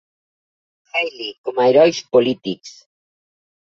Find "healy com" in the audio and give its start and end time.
0.93-1.59